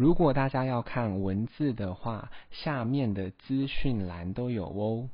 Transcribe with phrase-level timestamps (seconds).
[0.00, 5.10] 如果大家要看文字的话，下面的资讯栏都有哦。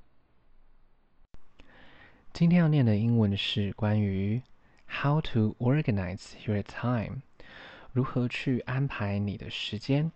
[2.32, 4.41] 今天要念的英文是关于
[4.87, 7.22] How to organize your time，
[7.91, 10.12] 如何去安排你的时间。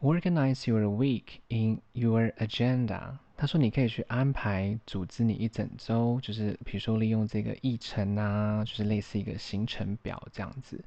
[0.00, 3.16] Organize your week in your agenda。
[3.36, 10.84] 他说你可以去安排、组织你一整周，就是比如说利用这个议程啊，就是类似一个行程表这样子。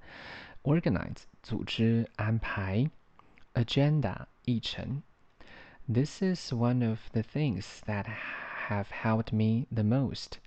[0.64, 2.91] Organize 组织安排，
[3.55, 5.02] agenda 议程。
[5.92, 8.06] This is one of the things that
[8.69, 10.38] have helped me the most.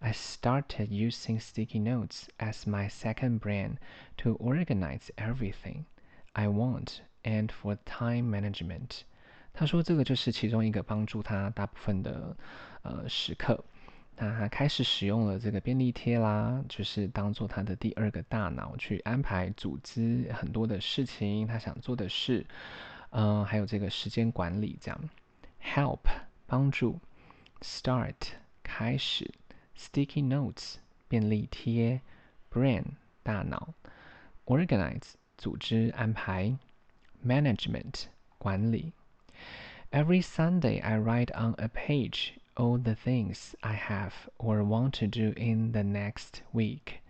[0.00, 3.78] I started using sticky notes as my second brain
[4.18, 5.86] to organize everything
[6.34, 9.02] I want and for time management.
[9.52, 12.36] 他说这个就是其中一个帮助他大部分的
[12.82, 13.64] 呃时刻。
[14.21, 22.45] 那他开始使用了这个便利贴啦，就是当做他的第二个大脑去安排、组织很多的事情，他想做的事，
[23.11, 25.09] 嗯，还有这个时间管理这样。
[25.63, 26.01] Help
[26.45, 26.99] 帮助
[27.61, 28.15] ，Start
[28.61, 29.31] 开始
[29.77, 30.75] ，Sticky notes
[31.07, 32.01] 便利贴
[32.51, 32.83] ，Brain
[33.23, 33.73] 大脑
[34.45, 36.57] ，Organize 组织安排
[37.25, 38.91] ，Management 管理。
[39.91, 45.32] Every Sunday I write on a page all the things I have or want to do
[45.36, 47.00] in the next week.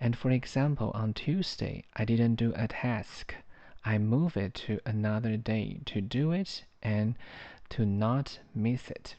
[0.00, 3.34] And for example, on Tuesday, I didn't do a task.
[3.84, 7.14] I move it to another day to do it and
[7.70, 9.16] to not miss it.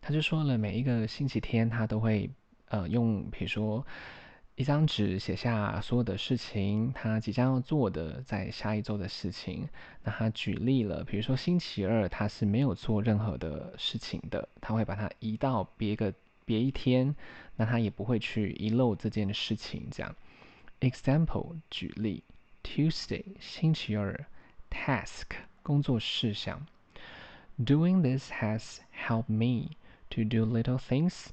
[0.00, 2.30] 他就说了，每一个星期天他都会
[2.68, 3.86] 呃用，比如说
[4.57, 9.69] 一张纸写下所有的事情，他即将要做的在下一周的事情。
[10.03, 16.11] 那他举例了，比如说星期二他是没有做任何的事情的，他会把它移到别个
[16.43, 17.15] 别一天，
[17.57, 19.87] 那他也不会去遗漏这件事情。
[19.91, 20.15] 这样
[20.79, 22.23] ，example 举例
[22.63, 24.25] ，Tuesday 星期二
[24.71, 25.25] ，task
[25.61, 26.65] 工作事项
[27.59, 29.75] ，Doing this has helped me
[30.09, 31.27] to do little things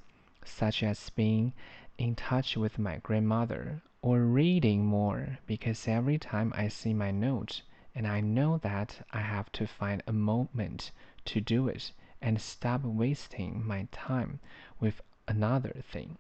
[0.44, 1.53] such as being
[1.97, 7.62] in touch with my grandmother or reading more because every time I see my note
[7.94, 10.91] and I know that I have to find a moment
[11.25, 11.91] to do it
[12.22, 14.40] and stop wasting my time
[14.80, 16.18] with another thing。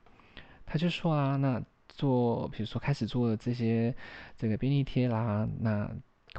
[0.65, 3.95] 他就说啊，那做，比如说开始做这些
[4.37, 5.89] 这个便利贴啦，那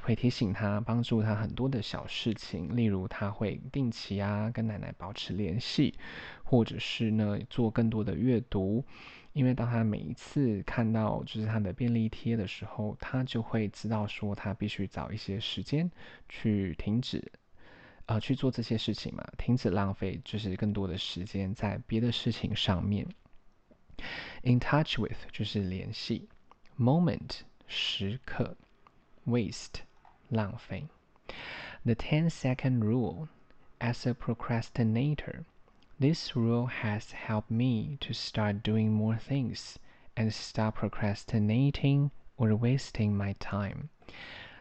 [0.02, 5.96] 会提醒他，帮助他很多的小事情，例如他会定期啊跟奶奶保持联系，
[6.44, 8.84] 或者是呢做更多的阅读。
[9.34, 15.92] 因为当他每一次看到就是他的便利贴的时候，他就会知道说他必须找一些时间
[16.30, 17.32] 去停止，
[18.06, 23.06] 呃，去做这些事情嘛，停止浪费，就是更多的时间在别的事情上面。
[24.44, 26.30] In touch with 就是联系
[26.80, 28.56] ，moment 时刻
[29.27, 29.81] ，waste
[30.29, 30.87] 浪费。
[31.85, 33.29] The ten second rule
[33.79, 35.45] as a procrastinator.
[35.99, 39.77] This rule has helped me to start doing more things
[40.15, 43.89] and stop procrastinating or wasting my time。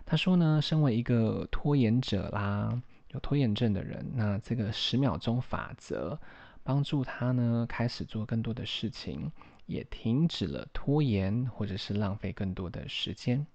[0.05, 6.19] 他说呢，身为一个拖延者啦，有拖延症的人，那这个十秒钟法则
[6.63, 9.31] 帮助他呢，开始做更多的事情，
[9.65, 13.45] 也停止了拖延或者是浪费更多的时间。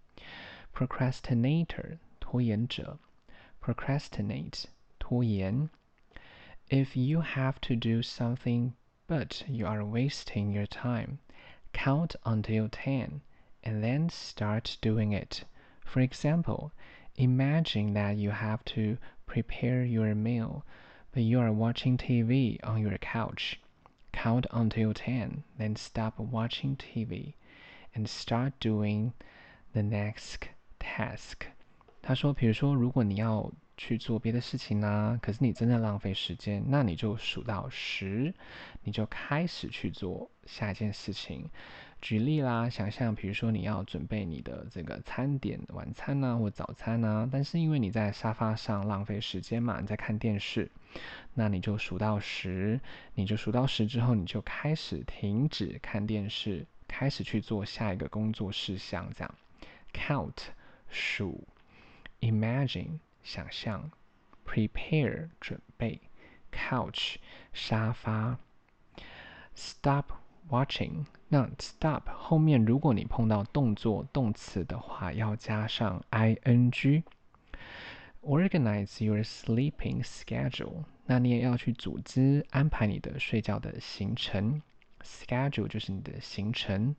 [0.74, 2.98] Procrastinator 拖延者，
[3.62, 4.64] procrastinate
[4.98, 5.70] 拖延。
[6.68, 8.72] If you have to do something
[9.06, 11.18] but you are wasting your time,
[11.72, 13.20] count until 10
[13.62, 15.44] and then start doing it.
[15.84, 16.72] For example,
[17.14, 20.64] imagine that you have to prepare your meal,
[21.12, 23.60] but you are watching TV on your couch.
[24.10, 27.34] Count until 10, then stop watching TV
[27.94, 29.12] and start doing
[29.72, 30.48] the next
[30.79, 31.47] task.
[32.01, 38.33] 他说，比如说，如果你要去做别的事情啦，可是你真的浪费时间，那你就数到十，
[38.83, 41.49] 你就开始去做下一件事情。
[42.01, 50.71] 举例啦，想象比如说你要准备你的这个餐点，晚餐呐或早餐呐，但是因为你在沙发上浪费时间嘛，你在看电视，
[51.33, 52.79] 那你就数到十，
[53.15, 59.35] 你就数到十之后，你就开始停止看电视，开始去做下一个工作事项，这样
[59.93, 60.35] count
[60.88, 61.46] 数，
[62.20, 62.98] imagine。
[63.22, 63.90] 想象，
[64.44, 65.98] prepare 准备，
[66.52, 67.14] couch
[67.54, 68.38] 沙发，
[69.56, 70.04] stop
[70.50, 71.06] watching。
[71.28, 80.84] 那 stop 后面如果你碰到动作动词的话，要加上 ing。Organize your sleeping schedule。
[81.06, 84.60] 那你也要去组织安排你的睡觉的行程。
[85.00, 86.94] Schedule 就是你的行程。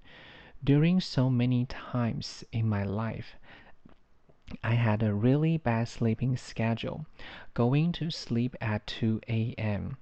[0.64, 3.34] During so many times in my life。
[4.62, 7.06] I had a really bad sleeping schedule,
[7.54, 9.98] going to sleep at 2 a.m.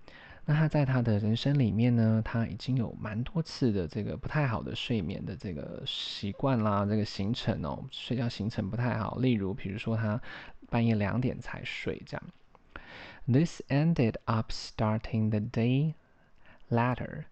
[0.45, 9.17] 那他在他的人生里面呢，他已经有蛮多次的这个不太好的睡眠的这个习惯啦，这个行程哦，睡觉行程不太好。
[9.17, 10.21] 例如，比如说他
[10.69, 12.23] 半夜两点才睡这样。
[13.25, 15.95] This ended up starting the day
[16.69, 17.25] later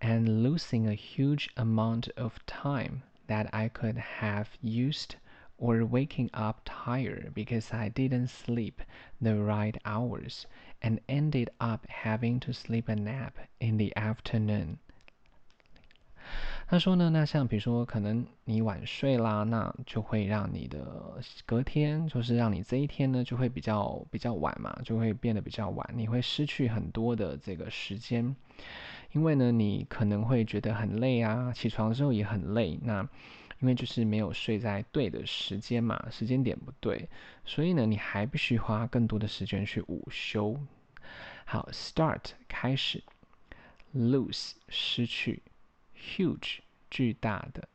[0.00, 5.16] and losing a huge amount of time that I could have used
[5.57, 8.81] Or waking up tired because I didn't sleep
[9.19, 10.45] the right hours
[10.81, 14.77] and ended up having to sleep a nap in the afternoon.
[16.67, 28.35] 他说呢，那像比如说，可能你晚睡啦，那就会让你的隔天，就是让你这一天呢，就会比较比较晚嘛，就会变得比较晚，你会失去很多的这个时间，
[29.13, 33.07] 因为呢，你可能会觉得很累啊，起床之后也很累，那。
[33.59, 37.09] 因为就是没有睡在对的时间嘛，时间点不对，
[37.43, 40.59] 所以呢，你还必须花更多的时间去午休。
[41.45, 43.03] 好，start 开始
[43.95, 45.41] ，lose 失去
[45.95, 46.59] ，huge
[46.91, 47.67] 巨大的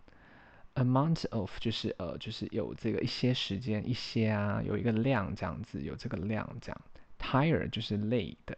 [0.74, 6.80] ，amount of 就是呃就是有这个一些时间一些啊，有一个量这样子，有这个量这样。
[7.18, 8.56] Tired 就是累的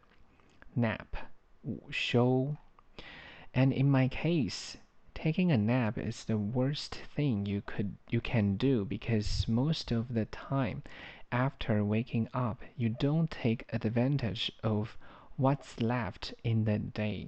[0.76, 1.06] ，nap
[1.62, 2.54] 午休
[3.52, 4.74] ，and in my case。
[5.23, 10.23] taking a nap is the worst thing you could you can do because most of the
[10.25, 10.81] time
[11.29, 14.95] after waking up you don't take advantage of
[15.37, 17.27] what's left in the day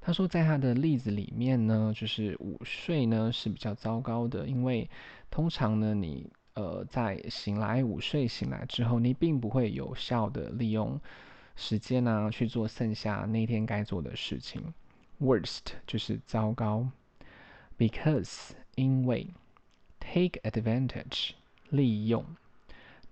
[0.00, 4.88] 他说，在他的例子里面呢，就是午睡呢是比较糟糕的，因为
[5.28, 11.00] 通常呢，你呃在醒来午睡醒来之后，你并不会有效的利用
[11.56, 14.72] 时间呢去做剩下那天该做的事情。
[15.18, 16.88] Worst 就是糟糕。
[17.80, 19.32] because 因为
[19.98, 21.30] take advantage
[21.70, 22.36] 利用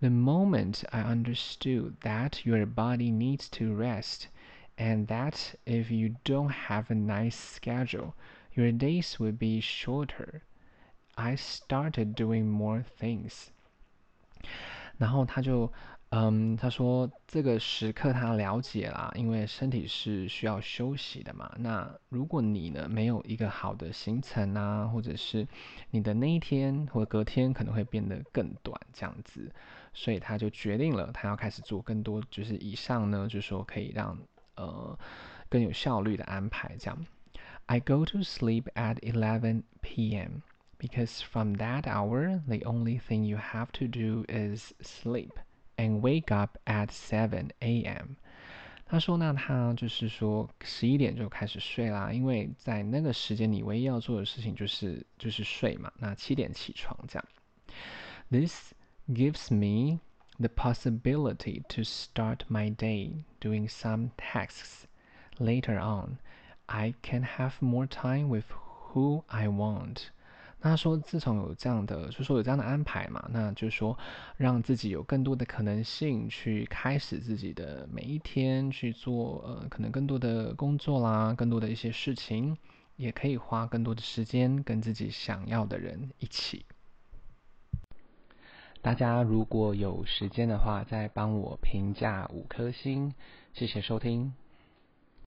[0.00, 4.28] the moment I understood that your body needs to rest
[4.76, 8.12] and that if you don't have a nice schedule
[8.52, 10.42] your days will be shorter
[11.16, 13.50] I started doing more things
[14.99, 15.71] 然后他就
[16.11, 21.51] 嗯，他说这个时刻他了解啦，因为身体是需要休息的嘛。
[21.59, 25.47] 那如果你呢没有一个好的行程啊，或者是
[25.91, 29.51] 你的那一天或隔天可能会变得更短这样子，
[29.93, 34.17] 所以他就决定了他要开始做更多，就是以上呢，就是说可以让
[34.55, 34.97] 呃
[35.47, 37.05] 更有效率的安排这样。
[37.67, 40.41] I go to sleep at 11 p.m.
[40.78, 45.32] because from that hour the only thing you have to do is sleep.
[45.76, 48.16] And wake up at seven a.m.
[48.86, 55.90] 他说：“那他就是说十一点就开始睡啦，因为在那个时间你唯一要做的事情就是就是睡嘛。
[55.98, 57.28] 那七点起床这样。
[58.30, 58.72] This
[59.08, 59.98] gives me
[60.38, 64.86] the possibility to start my day doing some tasks.
[65.38, 66.18] Later on,
[66.66, 68.46] I can have more time with
[68.92, 70.10] who I want.”
[70.61, 73.97] 他说，自从有这样的，就说有这样的安排嘛，那就说，
[74.35, 82.57] 让自己有更多的可能性去开始自己的每一天，去做呃，可能更多的工作啦，更多的一些事情，
[82.97, 86.65] 也可以花更多的时间跟自己想要的人一起。
[88.81, 93.13] 大家如果有时间的话，再帮我评价五颗星，
[93.53, 94.33] 谢谢收听。